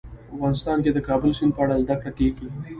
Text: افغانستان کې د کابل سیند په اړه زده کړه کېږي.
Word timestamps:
افغانستان 0.35 0.77
کې 0.83 0.91
د 0.93 0.99
کابل 1.07 1.31
سیند 1.37 1.51
په 1.55 1.61
اړه 1.63 1.75
زده 1.83 1.95
کړه 2.01 2.11
کېږي. 2.17 2.47